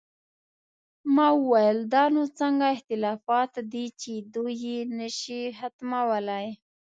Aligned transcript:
ما 1.15 1.27
وویل: 1.39 1.77
دا 1.93 2.03
نو 2.13 2.23
څنګه 2.39 2.65
اختلافات 2.75 3.51
دي 3.73 3.85
چې 4.01 4.11
دوی 4.33 4.53
یې 4.65 4.77
نه 4.97 5.07
شي 5.19 5.41
ختمولی؟ 5.59 6.47